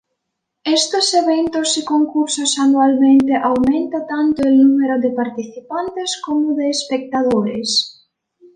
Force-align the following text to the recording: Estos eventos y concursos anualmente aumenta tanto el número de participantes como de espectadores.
Estos 0.77 1.13
eventos 1.13 1.77
y 1.77 1.85
concursos 1.85 2.57
anualmente 2.57 3.35
aumenta 3.35 4.07
tanto 4.07 4.41
el 4.47 4.57
número 4.59 4.99
de 4.99 5.11
participantes 5.11 6.19
como 6.25 6.55
de 6.55 6.69
espectadores. 6.71 8.09